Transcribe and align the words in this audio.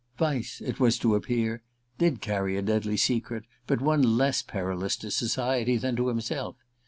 Vyse, 0.17 0.61
it 0.63 0.79
was 0.79 0.97
to 0.97 1.13
appear, 1.13 1.61
did 1.99 2.21
carry 2.21 2.57
a 2.57 2.63
deadly 2.63 2.97
secret; 2.97 3.43
but 3.67 3.81
one 3.81 4.01
less 4.01 4.41
perilous 4.41 4.95
to 4.97 5.11
society 5.11 5.77
than 5.77 5.95
to 5.95 6.07
himself. 6.07 6.55